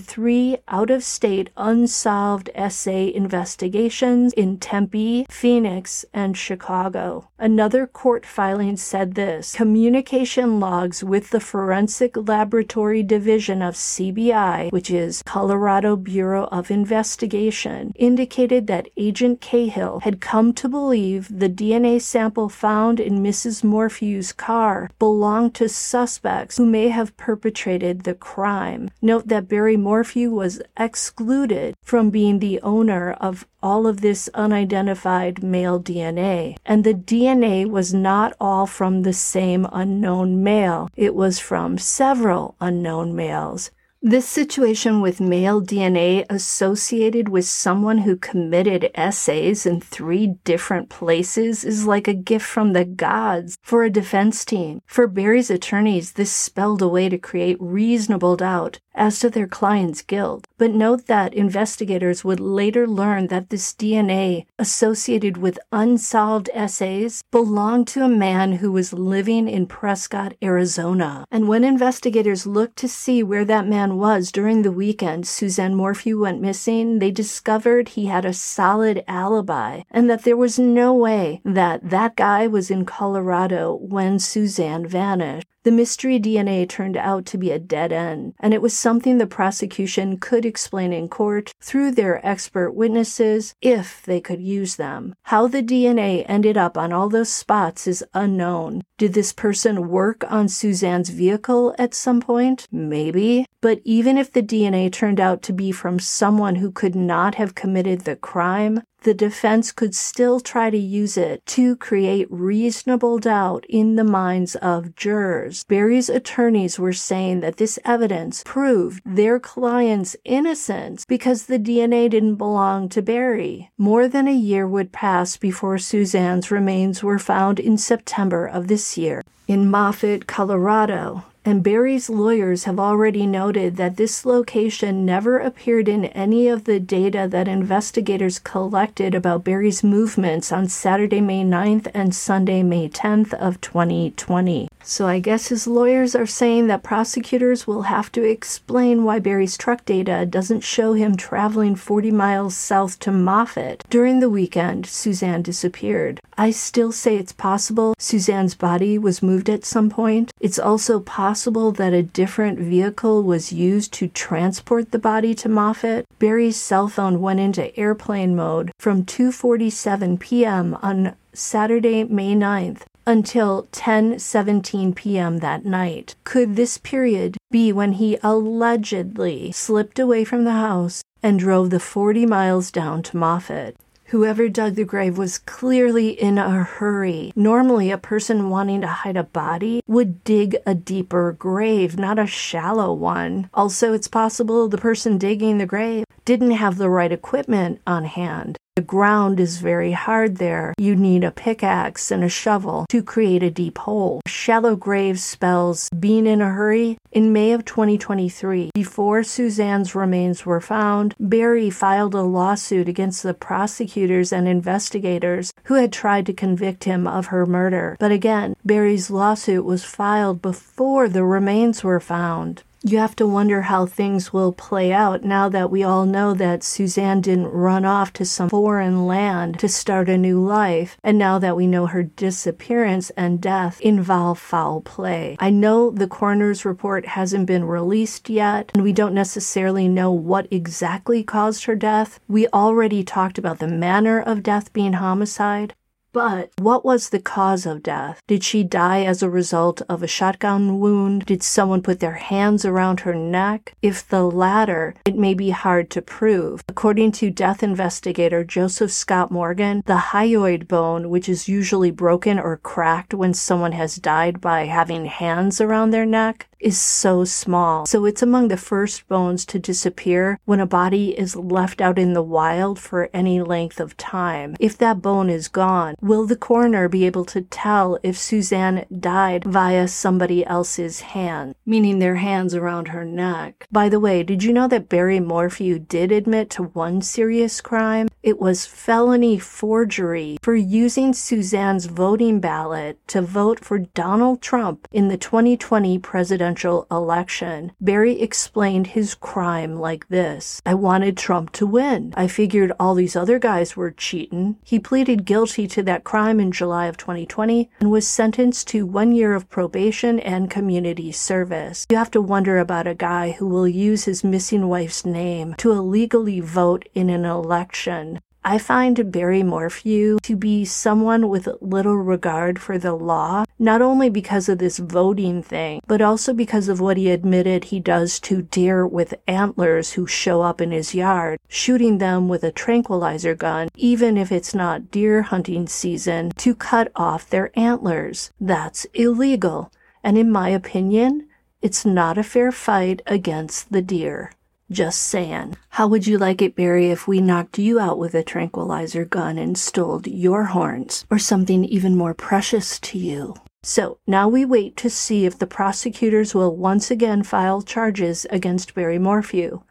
three 0.00 0.56
out 0.68 0.90
of 0.90 1.04
state 1.04 1.50
unsolved 1.56 2.50
SA 2.70 3.10
investigations 3.16 4.32
in 4.34 4.58
Tempe, 4.58 5.26
Phoenix, 5.30 6.04
and 6.12 6.36
Chicago. 6.36 7.28
Another 7.38 7.86
court 7.86 8.24
filing 8.24 8.76
said 8.76 9.14
this 9.14 9.54
communication 9.54 10.60
logs 10.60 11.02
with 11.02 11.30
the 11.30 11.40
Forensic 11.40 12.16
Laboratory 12.16 13.02
Division 13.02 13.62
of 13.62 13.74
CBI, 13.74 14.70
which 14.70 14.90
is 14.90 15.22
Colorado 15.24 15.96
Bureau 15.96 16.44
of 16.52 16.70
Investigation, 16.70 17.92
indicated 17.96 18.66
that 18.66 18.88
Agent 18.96 19.40
Cahill 19.40 20.00
had 20.00 20.20
come 20.20 20.52
to 20.54 20.68
believe 20.68 21.28
the 21.30 21.48
DNA 21.48 22.00
sample 22.00 22.48
found 22.48 23.00
in 23.00 23.22
Mrs. 23.22 23.64
Morphew's 23.64 24.32
car 24.32 24.90
belonged 24.98 25.54
to 25.54 25.68
suspects 25.68 26.56
who 26.56 26.66
may 26.66 26.88
have 26.88 27.16
perpetrated 27.16 28.02
the 28.02 28.14
crime. 28.14 28.90
Note 29.02 29.28
that 29.28 29.48
Barry 29.48 29.76
Morphew 29.76 30.30
was 30.30 30.60
excluded 30.76 31.74
from 31.82 32.10
being 32.10 32.38
the 32.38 32.60
owner 32.62 33.05
of 33.12 33.46
all 33.62 33.86
of 33.86 34.00
this 34.00 34.28
unidentified 34.34 35.42
male 35.42 35.80
DNA. 35.80 36.56
And 36.64 36.84
the 36.84 36.94
DNA 36.94 37.68
was 37.68 37.94
not 37.94 38.34
all 38.40 38.66
from 38.66 39.02
the 39.02 39.12
same 39.12 39.66
unknown 39.72 40.42
male, 40.42 40.90
it 40.96 41.14
was 41.14 41.38
from 41.38 41.78
several 41.78 42.54
unknown 42.60 43.14
males. 43.14 43.70
This 44.08 44.28
situation 44.28 45.00
with 45.00 45.20
male 45.20 45.60
DNA 45.60 46.26
associated 46.30 47.28
with 47.28 47.44
someone 47.44 47.98
who 47.98 48.14
committed 48.14 48.88
SAs 48.94 49.66
in 49.66 49.80
three 49.80 50.36
different 50.44 50.88
places 50.88 51.64
is 51.64 51.88
like 51.88 52.06
a 52.06 52.14
gift 52.14 52.46
from 52.46 52.72
the 52.72 52.84
gods 52.84 53.58
for 53.62 53.82
a 53.82 53.90
defense 53.90 54.44
team. 54.44 54.80
For 54.86 55.08
Barry's 55.08 55.50
attorneys, 55.50 56.12
this 56.12 56.30
spelled 56.30 56.82
a 56.82 56.88
way 56.88 57.08
to 57.08 57.18
create 57.18 57.56
reasonable 57.58 58.36
doubt 58.36 58.78
as 58.96 59.18
to 59.18 59.28
their 59.28 59.46
client's 59.46 60.02
guilt. 60.02 60.46
But 60.56 60.70
note 60.70 61.06
that 61.06 61.34
investigators 61.34 62.24
would 62.24 62.40
later 62.40 62.86
learn 62.86 63.26
that 63.26 63.50
this 63.50 63.74
DNA 63.74 64.46
associated 64.58 65.36
with 65.36 65.58
unsolved 65.70 66.48
SAs 66.66 67.22
belonged 67.30 67.88
to 67.88 68.04
a 68.04 68.08
man 68.08 68.52
who 68.52 68.72
was 68.72 68.92
living 68.92 69.48
in 69.48 69.66
Prescott, 69.66 70.34
Arizona. 70.42 71.26
And 71.30 71.46
when 71.46 71.62
investigators 71.62 72.46
looked 72.46 72.76
to 72.76 72.88
see 72.88 73.22
where 73.22 73.44
that 73.44 73.66
man 73.66 73.95
was 73.96 74.30
during 74.30 74.62
the 74.62 74.72
weekend 74.72 75.26
Suzanne 75.26 75.74
Morphew 75.74 76.20
went 76.20 76.40
missing, 76.40 76.98
they 76.98 77.10
discovered 77.10 77.90
he 77.90 78.06
had 78.06 78.24
a 78.24 78.32
solid 78.32 79.02
alibi 79.08 79.82
and 79.90 80.08
that 80.08 80.24
there 80.24 80.36
was 80.36 80.58
no 80.58 80.94
way 80.94 81.40
that 81.44 81.90
that 81.90 82.16
guy 82.16 82.46
was 82.46 82.70
in 82.70 82.84
Colorado 82.84 83.74
when 83.74 84.18
Suzanne 84.18 84.86
vanished. 84.86 85.46
The 85.66 85.72
mystery 85.72 86.20
DNA 86.20 86.68
turned 86.68 86.96
out 86.96 87.26
to 87.26 87.36
be 87.36 87.50
a 87.50 87.58
dead 87.58 87.90
end, 87.90 88.34
and 88.38 88.54
it 88.54 88.62
was 88.62 88.78
something 88.78 89.18
the 89.18 89.26
prosecution 89.26 90.16
could 90.16 90.46
explain 90.46 90.92
in 90.92 91.08
court 91.08 91.52
through 91.60 91.90
their 91.90 92.24
expert 92.24 92.70
witnesses 92.70 93.52
if 93.60 94.00
they 94.04 94.20
could 94.20 94.40
use 94.40 94.76
them. 94.76 95.16
How 95.24 95.48
the 95.48 95.64
DNA 95.64 96.24
ended 96.28 96.56
up 96.56 96.78
on 96.78 96.92
all 96.92 97.08
those 97.08 97.32
spots 97.32 97.88
is 97.88 98.04
unknown. 98.14 98.84
Did 98.96 99.14
this 99.14 99.32
person 99.32 99.88
work 99.88 100.22
on 100.30 100.46
Suzanne's 100.46 101.08
vehicle 101.08 101.74
at 101.80 101.94
some 101.94 102.20
point? 102.20 102.68
Maybe. 102.70 103.44
But 103.60 103.80
even 103.82 104.16
if 104.16 104.30
the 104.30 104.44
DNA 104.44 104.92
turned 104.92 105.18
out 105.18 105.42
to 105.42 105.52
be 105.52 105.72
from 105.72 105.98
someone 105.98 106.54
who 106.54 106.70
could 106.70 106.94
not 106.94 107.34
have 107.34 107.56
committed 107.56 108.02
the 108.02 108.14
crime, 108.14 108.82
the 109.06 109.14
defense 109.14 109.70
could 109.70 109.94
still 109.94 110.40
try 110.40 110.68
to 110.68 110.76
use 110.76 111.16
it 111.16 111.46
to 111.46 111.76
create 111.76 112.26
reasonable 112.28 113.20
doubt 113.20 113.64
in 113.68 113.94
the 113.94 114.02
minds 114.02 114.56
of 114.56 114.96
jurors. 114.96 115.62
Barry's 115.62 116.08
attorneys 116.08 116.76
were 116.76 116.92
saying 116.92 117.38
that 117.38 117.56
this 117.56 117.78
evidence 117.84 118.42
proved 118.44 119.00
their 119.06 119.38
client's 119.38 120.16
innocence 120.24 121.04
because 121.06 121.46
the 121.46 121.60
DNA 121.60 122.10
didn't 122.10 122.34
belong 122.34 122.88
to 122.88 123.00
Barry. 123.00 123.70
More 123.78 124.08
than 124.08 124.26
a 124.26 124.34
year 124.34 124.66
would 124.66 124.90
pass 124.90 125.36
before 125.36 125.78
Suzanne's 125.78 126.50
remains 126.50 127.04
were 127.04 127.20
found 127.20 127.60
in 127.60 127.78
September 127.78 128.44
of 128.44 128.66
this 128.66 128.98
year. 128.98 129.22
In 129.46 129.70
Moffat, 129.70 130.26
Colorado, 130.26 131.22
and 131.46 131.62
Barry's 131.62 132.10
lawyers 132.10 132.64
have 132.64 132.80
already 132.80 133.24
noted 133.24 133.76
that 133.76 133.96
this 133.96 134.26
location 134.26 135.06
never 135.06 135.38
appeared 135.38 135.88
in 135.88 136.06
any 136.06 136.48
of 136.48 136.64
the 136.64 136.80
data 136.80 137.28
that 137.30 137.46
investigators 137.46 138.40
collected 138.40 139.14
about 139.14 139.44
Barry's 139.44 139.84
movements 139.84 140.50
on 140.50 140.68
Saturday, 140.68 141.20
May 141.20 141.44
9th 141.44 141.88
and 141.94 142.12
Sunday, 142.12 142.64
May 142.64 142.88
10th 142.88 143.32
of 143.34 143.60
2020. 143.60 144.68
So 144.88 145.08
I 145.08 145.18
guess 145.18 145.48
his 145.48 145.66
lawyers 145.66 146.14
are 146.14 146.26
saying 146.26 146.68
that 146.68 146.84
prosecutors 146.84 147.66
will 147.66 147.82
have 147.82 148.12
to 148.12 148.22
explain 148.22 149.02
why 149.02 149.18
Barry's 149.18 149.56
truck 149.56 149.84
data 149.84 150.24
doesn't 150.24 150.60
show 150.60 150.92
him 150.92 151.16
traveling 151.16 151.74
40 151.74 152.12
miles 152.12 152.56
south 152.56 153.00
to 153.00 153.10
Moffat. 153.10 153.82
During 153.90 154.20
the 154.20 154.30
weekend, 154.30 154.86
Suzanne 154.86 155.42
disappeared. 155.42 156.20
I 156.38 156.52
still 156.52 156.92
say 156.92 157.16
it's 157.16 157.32
possible 157.32 157.94
Suzanne's 157.98 158.54
body 158.54 158.96
was 158.96 159.24
moved 159.24 159.50
at 159.50 159.64
some 159.64 159.90
point. 159.90 160.30
It's 160.38 160.58
also 160.58 161.00
possible 161.00 161.72
that 161.72 161.92
a 161.92 162.04
different 162.04 162.60
vehicle 162.60 163.24
was 163.24 163.52
used 163.52 163.92
to 163.94 164.06
transport 164.06 164.92
the 164.92 165.00
body 165.00 165.34
to 165.34 165.48
Moffat. 165.48 166.06
Barry's 166.20 166.60
cell 166.60 166.86
phone 166.86 167.20
went 167.20 167.40
into 167.40 167.76
airplane 167.76 168.36
mode 168.36 168.70
from 168.78 169.04
2:47 169.04 170.20
p.m. 170.20 170.78
on 170.80 171.16
Saturday, 171.32 172.04
May 172.04 172.36
9th 172.36 172.82
until 173.06 173.68
10:17 173.72 174.94
p.m. 174.94 175.38
that 175.38 175.64
night. 175.64 176.14
Could 176.24 176.56
this 176.56 176.78
period 176.78 177.36
be 177.50 177.72
when 177.72 177.92
he 177.92 178.18
allegedly 178.22 179.52
slipped 179.52 179.98
away 179.98 180.24
from 180.24 180.44
the 180.44 180.52
house 180.52 181.02
and 181.22 181.38
drove 181.38 181.70
the 181.70 181.80
40 181.80 182.26
miles 182.26 182.70
down 182.70 183.02
to 183.04 183.16
Moffat? 183.16 183.76
Whoever 184.10 184.48
dug 184.48 184.76
the 184.76 184.84
grave 184.84 185.18
was 185.18 185.38
clearly 185.38 186.10
in 186.10 186.38
a 186.38 186.62
hurry. 186.62 187.32
Normally, 187.34 187.90
a 187.90 187.98
person 187.98 188.50
wanting 188.50 188.80
to 188.82 188.86
hide 188.86 189.16
a 189.16 189.24
body 189.24 189.82
would 189.88 190.22
dig 190.22 190.56
a 190.64 190.74
deeper 190.74 191.32
grave, 191.32 191.98
not 191.98 192.18
a 192.18 192.26
shallow 192.26 192.92
one. 192.92 193.50
Also, 193.52 193.92
it's 193.92 194.06
possible 194.06 194.68
the 194.68 194.78
person 194.78 195.18
digging 195.18 195.58
the 195.58 195.66
grave 195.66 196.04
didn't 196.26 196.50
have 196.50 196.76
the 196.76 196.90
right 196.90 197.12
equipment 197.12 197.80
on 197.86 198.04
hand. 198.04 198.58
The 198.74 198.82
ground 198.82 199.40
is 199.40 199.56
very 199.56 199.92
hard 199.92 200.36
there. 200.36 200.74
You 200.76 200.96
need 200.96 201.24
a 201.24 201.30
pickaxe 201.30 202.10
and 202.10 202.22
a 202.22 202.28
shovel 202.28 202.84
to 202.90 203.02
create 203.02 203.42
a 203.42 203.50
deep 203.50 203.78
hole. 203.78 204.20
Shallow 204.26 204.76
grave 204.76 205.18
spells 205.18 205.88
being 205.98 206.26
in 206.26 206.42
a 206.42 206.50
hurry. 206.50 206.98
In 207.10 207.32
May 207.32 207.52
of 207.52 207.64
2023, 207.64 208.72
before 208.74 209.22
Suzanne's 209.22 209.94
remains 209.94 210.44
were 210.44 210.60
found, 210.60 211.14
Barry 211.18 211.70
filed 211.70 212.14
a 212.14 212.20
lawsuit 212.20 212.86
against 212.86 213.22
the 213.22 213.32
prosecutors 213.32 214.30
and 214.30 214.46
investigators 214.46 215.54
who 215.64 215.74
had 215.74 215.90
tried 215.90 216.26
to 216.26 216.34
convict 216.34 216.84
him 216.84 217.06
of 217.06 217.28
her 217.28 217.46
murder. 217.46 217.96
But 217.98 218.12
again, 218.12 218.56
Barry's 218.62 219.08
lawsuit 219.08 219.64
was 219.64 219.84
filed 219.84 220.42
before 220.42 221.08
the 221.08 221.24
remains 221.24 221.82
were 221.82 222.00
found. 222.00 222.62
You 222.82 222.98
have 222.98 223.16
to 223.16 223.26
wonder 223.26 223.62
how 223.62 223.86
things 223.86 224.32
will 224.32 224.52
play 224.52 224.92
out 224.92 225.24
now 225.24 225.48
that 225.48 225.70
we 225.70 225.82
all 225.82 226.06
know 226.06 226.34
that 226.34 226.62
Suzanne 226.62 227.20
didn't 227.20 227.48
run 227.48 227.84
off 227.84 228.12
to 228.14 228.24
some 228.24 228.48
foreign 228.48 229.06
land 229.06 229.58
to 229.60 229.68
start 229.68 230.08
a 230.08 230.16
new 230.16 230.40
life, 230.44 230.96
and 231.02 231.18
now 231.18 231.38
that 231.38 231.56
we 231.56 231.66
know 231.66 231.86
her 231.86 232.02
disappearance 232.02 233.10
and 233.16 233.40
death 233.40 233.80
involve 233.80 234.38
foul 234.38 234.82
play. 234.82 235.36
I 235.40 235.50
know 235.50 235.90
the 235.90 236.06
coroner's 236.06 236.64
report 236.64 237.06
hasn't 237.06 237.46
been 237.46 237.64
released 237.64 238.28
yet, 238.28 238.70
and 238.74 238.82
we 238.82 238.92
don't 238.92 239.14
necessarily 239.14 239.88
know 239.88 240.12
what 240.12 240.46
exactly 240.50 241.24
caused 241.24 241.64
her 241.64 241.76
death. 241.76 242.20
We 242.28 242.46
already 242.48 243.02
talked 243.02 243.38
about 243.38 243.58
the 243.58 243.68
manner 243.68 244.20
of 244.20 244.42
death 244.42 244.72
being 244.72 244.94
homicide. 244.94 245.74
But 246.16 246.48
what 246.56 246.82
was 246.82 247.10
the 247.10 247.20
cause 247.20 247.66
of 247.66 247.82
death? 247.82 248.22
Did 248.26 248.42
she 248.42 248.64
die 248.64 249.04
as 249.04 249.22
a 249.22 249.28
result 249.28 249.82
of 249.86 250.02
a 250.02 250.06
shotgun 250.06 250.80
wound? 250.80 251.26
Did 251.26 251.42
someone 251.42 251.82
put 251.82 252.00
their 252.00 252.14
hands 252.14 252.64
around 252.64 253.00
her 253.00 253.14
neck? 253.14 253.74
If 253.82 254.08
the 254.08 254.22
latter, 254.22 254.94
it 255.04 255.18
may 255.18 255.34
be 255.34 255.50
hard 255.50 255.90
to 255.90 256.00
prove. 256.00 256.64
According 256.70 257.12
to 257.20 257.28
death 257.28 257.62
investigator 257.62 258.44
Joseph 258.44 258.92
Scott 258.92 259.30
Morgan, 259.30 259.82
the 259.84 260.14
hyoid 260.16 260.66
bone, 260.66 261.10
which 261.10 261.28
is 261.28 261.50
usually 261.50 261.90
broken 261.90 262.38
or 262.38 262.56
cracked 262.56 263.12
when 263.12 263.34
someone 263.34 263.72
has 263.72 263.96
died 263.96 264.40
by 264.40 264.64
having 264.64 265.04
hands 265.04 265.60
around 265.60 265.90
their 265.90 266.06
neck, 266.06 266.48
is 266.58 266.80
so 266.80 267.24
small. 267.24 267.86
So 267.86 268.04
it's 268.06 268.22
among 268.22 268.48
the 268.48 268.56
first 268.56 269.06
bones 269.08 269.44
to 269.46 269.58
disappear 269.58 270.40
when 270.46 270.60
a 270.60 270.66
body 270.66 271.16
is 271.16 271.36
left 271.36 271.80
out 271.80 271.98
in 271.98 272.14
the 272.14 272.22
wild 272.22 272.78
for 272.78 273.10
any 273.12 273.42
length 273.42 273.78
of 273.78 273.96
time. 273.96 274.56
If 274.58 274.78
that 274.78 275.02
bone 275.02 275.28
is 275.28 275.48
gone, 275.48 275.96
will 276.06 276.24
the 276.24 276.36
coroner 276.36 276.88
be 276.88 277.04
able 277.04 277.24
to 277.24 277.42
tell 277.42 277.98
if 278.02 278.16
Suzanne 278.16 278.86
died 279.00 279.42
via 279.44 279.88
somebody 279.88 280.46
else's 280.46 281.00
hand, 281.00 281.54
meaning 281.66 281.98
their 281.98 282.16
hands 282.16 282.54
around 282.54 282.88
her 282.88 283.04
neck? 283.04 283.66
By 283.72 283.88
the 283.88 283.98
way, 283.98 284.22
did 284.22 284.44
you 284.44 284.52
know 284.52 284.68
that 284.68 284.88
Barry 284.88 285.18
Morphew 285.18 285.80
did 285.80 286.12
admit 286.12 286.48
to 286.50 286.62
one 286.62 287.02
serious 287.02 287.60
crime? 287.60 288.08
It 288.22 288.38
was 288.38 288.66
felony 288.66 289.38
forgery 289.38 290.38
for 290.42 290.54
using 290.54 291.12
Suzanne's 291.12 291.86
voting 291.86 292.40
ballot 292.40 292.98
to 293.08 293.22
vote 293.22 293.64
for 293.64 293.78
Donald 293.78 294.42
Trump 294.42 294.86
in 294.92 295.08
the 295.08 295.16
2020 295.16 295.98
presidential 295.98 296.86
election. 296.90 297.72
Barry 297.80 298.20
explained 298.20 298.88
his 298.88 299.14
crime 299.14 299.76
like 299.76 300.08
this 300.08 300.60
I 300.64 300.74
wanted 300.74 301.16
Trump 301.16 301.52
to 301.52 301.66
win. 301.66 302.14
I 302.16 302.28
figured 302.28 302.72
all 302.78 302.94
these 302.94 303.16
other 303.16 303.38
guys 303.38 303.76
were 303.76 303.90
cheating. 303.90 304.56
He 304.64 304.78
pleaded 304.78 305.24
guilty 305.24 305.66
to 305.68 305.82
that 305.84 305.95
crime 306.04 306.40
in 306.40 306.52
July 306.52 306.86
of 306.86 306.96
2020 306.96 307.70
and 307.80 307.90
was 307.90 308.06
sentenced 308.06 308.68
to 308.68 308.86
one 308.86 309.12
year 309.12 309.34
of 309.34 309.48
probation 309.48 310.18
and 310.20 310.50
community 310.50 311.12
service. 311.12 311.86
You 311.90 311.96
have 311.96 312.10
to 312.12 312.20
wonder 312.20 312.58
about 312.58 312.86
a 312.86 312.94
guy 312.94 313.32
who 313.32 313.46
will 313.46 313.68
use 313.68 314.04
his 314.04 314.24
missing 314.24 314.68
wife's 314.68 315.04
name 315.04 315.54
to 315.58 315.72
illegally 315.72 316.40
vote 316.40 316.88
in 316.94 317.10
an 317.10 317.24
election 317.24 318.20
I 318.48 318.58
find 318.58 319.10
Barry 319.10 319.42
Morphew 319.42 320.18
to 320.22 320.36
be 320.36 320.64
someone 320.64 321.28
with 321.28 321.48
little 321.60 321.96
regard 321.96 322.60
for 322.60 322.78
the 322.78 322.94
law, 322.94 323.44
not 323.58 323.82
only 323.82 324.08
because 324.08 324.48
of 324.48 324.58
this 324.58 324.78
voting 324.78 325.42
thing, 325.42 325.80
but 325.88 326.00
also 326.00 326.32
because 326.32 326.68
of 326.68 326.78
what 326.78 326.96
he 326.96 327.10
admitted 327.10 327.64
he 327.64 327.80
does 327.80 328.20
to 328.20 328.42
deer 328.42 328.86
with 328.86 329.14
antlers 329.26 329.94
who 329.94 330.06
show 330.06 330.42
up 330.42 330.60
in 330.60 330.70
his 330.70 330.94
yard, 330.94 331.40
shooting 331.48 331.98
them 331.98 332.28
with 332.28 332.44
a 332.44 332.52
tranquilizer 332.52 333.34
gun, 333.34 333.68
even 333.74 334.16
if 334.16 334.30
it's 334.30 334.54
not 334.54 334.92
deer 334.92 335.22
hunting 335.22 335.66
season, 335.66 336.30
to 336.36 336.54
cut 336.54 336.92
off 336.94 337.28
their 337.28 337.50
antlers. 337.58 338.30
That's 338.40 338.84
illegal. 338.94 339.72
And 340.04 340.16
in 340.16 340.30
my 340.30 340.50
opinion, 340.50 341.26
it's 341.62 341.84
not 341.84 342.16
a 342.16 342.22
fair 342.22 342.52
fight 342.52 343.02
against 343.06 343.72
the 343.72 343.82
deer. 343.82 344.30
Just 344.70 345.02
saying. 345.02 345.56
How 345.70 345.86
would 345.86 346.08
you 346.08 346.18
like 346.18 346.42
it, 346.42 346.56
Barry, 346.56 346.90
if 346.90 347.06
we 347.06 347.20
knocked 347.20 347.56
you 347.56 347.78
out 347.78 347.98
with 347.98 348.14
a 348.14 348.24
tranquilizer 348.24 349.04
gun 349.04 349.38
and 349.38 349.56
stole 349.56 350.02
your 350.04 350.46
horns, 350.46 351.06
or 351.08 351.20
something 351.20 351.64
even 351.64 351.94
more 351.94 352.14
precious 352.14 352.80
to 352.80 352.98
you? 352.98 353.34
So 353.62 353.98
now 354.08 354.28
we 354.28 354.44
wait 354.44 354.76
to 354.78 354.90
see 354.90 355.24
if 355.24 355.38
the 355.38 355.46
prosecutors 355.46 356.34
will 356.34 356.56
once 356.56 356.90
again 356.90 357.22
file 357.22 357.62
charges 357.62 358.26
against 358.30 358.74
Barry 358.74 358.98
Morphew. 358.98 359.62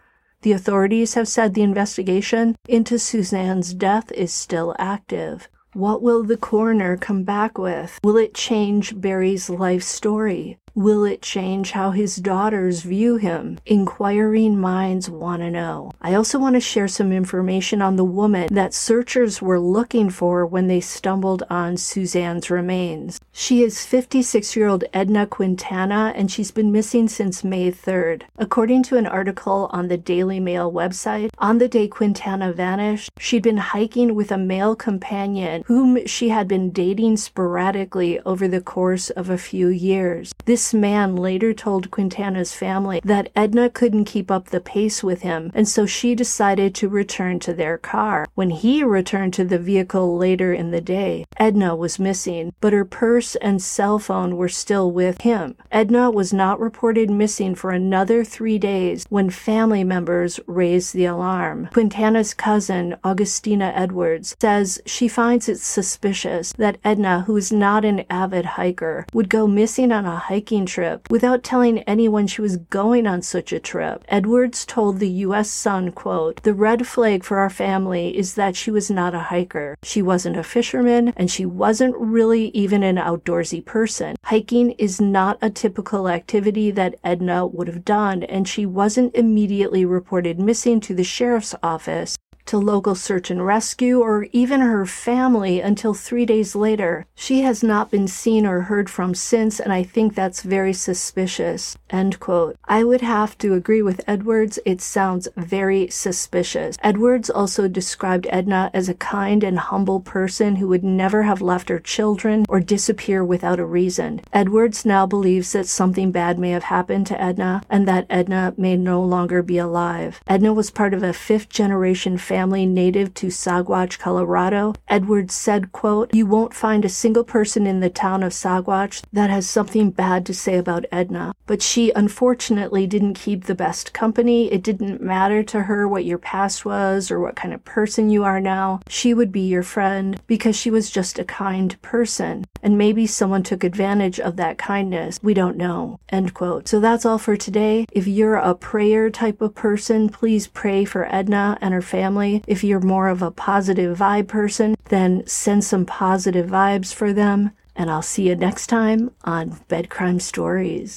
The 0.43 0.53
authorities 0.53 1.15
have 1.15 1.27
said 1.27 1.53
the 1.53 1.63
investigation 1.63 2.55
into 2.67 2.97
Suzanne's 2.97 3.73
death 3.73 4.11
is 4.13 4.31
still 4.31 4.75
active. 4.79 5.49
What 5.73 6.01
will 6.01 6.23
the 6.23 6.37
coroner 6.37 6.95
come 6.95 7.23
back 7.23 7.57
with? 7.57 7.99
Will 8.01 8.15
it 8.15 8.33
change 8.33 8.99
Barry's 9.01 9.49
life 9.49 9.83
story? 9.83 10.57
Will 10.77 11.05
it 11.05 11.21
change 11.21 11.71
how 11.71 11.91
his 11.91 12.17
daughters 12.17 12.81
view 12.81 13.15
him? 13.15 13.59
Inquiring 13.65 14.59
minds 14.59 15.09
want 15.09 15.41
to 15.41 15.49
know. 15.49 15.93
I 16.01 16.15
also 16.15 16.37
want 16.37 16.55
to 16.55 16.59
share 16.59 16.89
some 16.89 17.13
information 17.13 17.81
on 17.81 17.95
the 17.95 18.03
woman 18.03 18.53
that 18.53 18.73
searchers 18.73 19.41
were 19.41 19.57
looking 19.57 20.09
for 20.09 20.45
when 20.45 20.67
they 20.67 20.81
stumbled 20.81 21.43
on 21.49 21.77
Suzanne's 21.77 22.49
remains. 22.49 23.21
She 23.31 23.63
is 23.63 23.85
56 23.85 24.53
year 24.57 24.67
old 24.67 24.83
Edna 24.93 25.25
Quintana 25.25 26.11
and 26.13 26.29
she's 26.29 26.51
been 26.51 26.73
missing 26.73 27.07
since 27.07 27.41
May 27.41 27.71
3rd. 27.71 28.23
According 28.37 28.83
to 28.83 28.97
an 28.97 29.07
article 29.07 29.69
on 29.71 29.87
the 29.87 29.97
Daily 29.97 30.41
Mail 30.41 30.69
website, 30.69 31.29
on 31.37 31.57
the 31.57 31.69
day 31.69 31.87
Quintana 31.87 32.51
vanished, 32.51 33.11
she'd 33.17 33.43
been 33.43 33.71
hiking 33.71 34.13
with 34.13 34.29
a 34.29 34.37
male 34.37 34.75
companion 34.75 35.63
whom 35.67 36.05
she 36.05 36.27
had 36.27 36.49
been 36.49 36.71
dating 36.71 37.15
sporadically 37.15 38.19
over 38.21 38.45
the 38.45 38.59
course 38.59 39.09
of 39.11 39.29
a 39.29 39.37
few 39.37 39.69
years. 39.69 40.33
This 40.43 40.64
this 40.65 40.73
man 40.73 41.15
later 41.15 41.53
told 41.53 41.91
Quintana's 41.91 42.55
family 42.55 42.99
that 43.03 43.29
Edna 43.35 43.69
couldn't 43.69 44.05
keep 44.05 44.31
up 44.31 44.47
the 44.47 44.59
pace 44.59 45.03
with 45.03 45.21
him, 45.21 45.51
and 45.53 45.67
so 45.67 45.85
she 45.85 46.15
decided 46.15 46.73
to 46.73 46.89
return 46.89 47.37
to 47.41 47.53
their 47.53 47.77
car. 47.77 48.25
When 48.33 48.49
he 48.49 48.83
returned 48.83 49.35
to 49.35 49.45
the 49.45 49.59
vehicle 49.59 50.17
later 50.17 50.53
in 50.53 50.71
the 50.71 50.81
day, 50.81 51.25
Edna 51.37 51.75
was 51.75 51.99
missing, 51.99 52.51
but 52.61 52.73
her 52.73 52.83
purse 52.83 53.35
and 53.35 53.61
cell 53.61 53.99
phone 53.99 54.37
were 54.37 54.49
still 54.49 54.91
with 54.91 55.21
him. 55.21 55.53
Edna 55.71 56.09
was 56.09 56.33
not 56.33 56.59
reported 56.59 57.11
missing 57.11 57.53
for 57.53 57.69
another 57.69 58.23
three 58.23 58.57
days 58.57 59.05
when 59.09 59.29
family 59.29 59.83
members 59.83 60.39
raised 60.47 60.95
the 60.95 61.05
alarm. 61.05 61.69
Quintana's 61.73 62.33
cousin, 62.33 62.95
Augustina 63.03 63.71
Edwards, 63.75 64.35
says 64.41 64.81
she 64.87 65.07
finds 65.07 65.47
it 65.47 65.59
suspicious 65.59 66.53
that 66.53 66.79
Edna, 66.83 67.21
who 67.27 67.37
is 67.37 67.51
not 67.51 67.85
an 67.85 68.03
avid 68.09 68.45
hiker, 68.45 69.05
would 69.13 69.29
go 69.29 69.45
missing 69.45 69.91
on 69.91 70.05
a 70.05 70.15
hiking 70.15 70.54
trip 70.63 71.09
without 71.09 71.41
telling 71.41 71.79
anyone 71.79 72.27
she 72.27 72.43
was 72.43 72.57
going 72.57 73.07
on 73.07 73.23
such 73.23 73.51
a 73.51 73.59
trip. 73.59 74.05
Edwards 74.09 74.63
told 74.63 74.99
the 74.99 75.09
U.S. 75.25 75.49
Sun, 75.49 75.93
quote, 75.93 76.43
The 76.43 76.53
red 76.53 76.85
flag 76.85 77.23
for 77.23 77.39
our 77.39 77.49
family 77.49 78.15
is 78.15 78.35
that 78.35 78.55
she 78.55 78.69
was 78.69 78.91
not 78.91 79.15
a 79.15 79.19
hiker. 79.31 79.75
She 79.81 80.03
wasn't 80.03 80.37
a 80.37 80.43
fisherman, 80.43 81.13
and 81.17 81.31
she 81.31 81.47
wasn't 81.47 81.97
really 81.97 82.49
even 82.49 82.83
an 82.83 82.97
outdoorsy 82.97 83.65
person. 83.65 84.15
Hiking 84.25 84.71
is 84.73 85.01
not 85.01 85.39
a 85.41 85.49
typical 85.49 86.07
activity 86.07 86.69
that 86.69 86.99
Edna 87.03 87.47
would 87.47 87.67
have 87.67 87.83
done, 87.83 88.21
and 88.21 88.47
she 88.47 88.67
wasn't 88.67 89.15
immediately 89.15 89.85
reported 89.85 90.39
missing 90.39 90.79
to 90.81 90.93
the 90.93 91.03
sheriff's 91.03 91.55
office 91.63 92.17
to 92.45 92.57
local 92.57 92.93
search 92.93 93.31
and 93.31 93.45
rescue 93.45 93.99
or 93.99 94.27
even 94.31 94.61
her 94.61 94.85
family 94.85 95.59
until 95.59 95.93
three 95.93 96.25
days 96.25 96.55
later. 96.55 97.05
She 97.15 97.41
has 97.41 97.63
not 97.63 97.89
been 97.89 98.07
seen 98.07 98.45
or 98.45 98.61
heard 98.61 98.89
from 98.89 99.15
since, 99.15 99.59
and 99.59 99.73
I 99.73 99.83
think 99.83 100.13
that's 100.13 100.41
very 100.41 100.73
suspicious. 100.73 101.77
End 101.89 102.19
quote. 102.19 102.57
I 102.65 102.83
would 102.83 103.01
have 103.01 103.37
to 103.39 103.53
agree 103.53 103.81
with 103.81 104.03
Edwards. 104.07 104.59
It 104.65 104.81
sounds 104.81 105.27
very 105.35 105.87
suspicious. 105.89 106.77
Edwards 106.83 107.29
also 107.29 107.67
described 107.67 108.27
Edna 108.29 108.69
as 108.73 108.89
a 108.89 108.93
kind 108.93 109.43
and 109.43 109.57
humble 109.57 109.99
person 109.99 110.57
who 110.57 110.67
would 110.67 110.83
never 110.83 111.23
have 111.23 111.41
left 111.41 111.69
her 111.69 111.79
children 111.79 112.45
or 112.47 112.59
disappear 112.59 113.23
without 113.23 113.59
a 113.59 113.65
reason. 113.65 114.21
Edwards 114.31 114.85
now 114.85 115.05
believes 115.05 115.51
that 115.53 115.67
something 115.67 116.11
bad 116.11 116.37
may 116.37 116.51
have 116.51 116.63
happened 116.63 117.07
to 117.07 117.19
Edna 117.19 117.61
and 117.69 117.87
that 117.87 118.05
Edna 118.09 118.53
may 118.55 118.75
no 118.75 119.01
longer 119.01 119.41
be 119.41 119.57
alive. 119.57 120.21
Edna 120.27 120.53
was 120.53 120.69
part 120.69 120.93
of 120.93 121.01
a 121.01 121.13
fifth 121.13 121.49
generation 121.49 122.17
family 122.17 122.34
family 122.35 122.65
native 122.65 123.13
to 123.13 123.27
Saguache, 123.27 123.97
Colorado, 123.97 124.73
Edwards 124.89 125.33
said, 125.33 125.71
quote, 125.71 126.13
You 126.13 126.25
won't 126.25 126.53
find 126.53 126.83
a 126.83 126.89
single 126.89 127.23
person 127.23 127.65
in 127.65 127.79
the 127.79 127.89
town 127.89 128.23
of 128.23 128.33
Saguache 128.33 129.01
that 129.13 129.29
has 129.29 129.49
something 129.49 129.89
bad 129.89 130.25
to 130.25 130.33
say 130.33 130.57
about 130.57 130.83
Edna. 130.91 131.33
But 131.45 131.61
she 131.61 131.93
unfortunately 131.95 132.87
didn't 132.87 133.13
keep 133.13 133.45
the 133.45 133.55
best 133.55 133.93
company. 133.93 134.51
It 134.51 134.63
didn't 134.63 135.01
matter 135.01 135.43
to 135.43 135.61
her 135.61 135.87
what 135.87 136.03
your 136.03 136.17
past 136.17 136.65
was 136.65 137.09
or 137.09 137.21
what 137.21 137.37
kind 137.37 137.53
of 137.53 137.63
person 137.63 138.09
you 138.09 138.25
are 138.25 138.41
now. 138.41 138.81
She 138.89 139.13
would 139.13 139.31
be 139.31 139.47
your 139.47 139.63
friend 139.63 140.19
because 140.27 140.57
she 140.57 140.69
was 140.69 140.91
just 140.91 141.17
a 141.17 141.23
kind 141.23 141.81
person. 141.81 142.43
And 142.65 142.79
maybe 142.79 143.05
someone 143.05 143.43
took 143.43 143.63
advantage 143.63 144.19
of 144.19 144.37
that 144.37 144.57
kindness. 144.57 145.19
We 145.21 145.35
don't 145.35 145.55
know. 145.55 145.99
End 146.09 146.33
quote. 146.33 146.67
So 146.67 146.79
that's 146.79 147.05
all 147.05 147.19
for 147.19 147.37
today. 147.37 147.85
If 147.91 148.07
you're 148.07 148.37
a 148.37 148.55
prayer 148.55 149.11
type 149.11 149.39
of 149.39 149.53
person, 149.53 150.09
please 150.09 150.47
pray 150.47 150.83
for 150.83 151.05
Edna 151.13 151.59
and 151.61 151.75
her 151.75 151.81
family. 151.83 152.43
If 152.47 152.63
you're 152.63 152.79
more 152.79 153.07
of 153.07 153.21
a 153.21 153.29
positive 153.29 153.99
vibe 153.99 154.27
person, 154.27 154.75
then 154.89 155.27
send 155.27 155.63
some 155.63 155.85
positive 155.85 156.49
vibes 156.49 156.91
for 156.91 157.13
them. 157.13 157.51
And 157.75 157.91
I'll 157.91 158.01
see 158.01 158.29
you 158.29 158.35
next 158.35 158.65
time 158.67 159.11
on 159.23 159.59
Bed 159.67 159.89
Crime 159.89 160.19
Stories. 160.19 160.93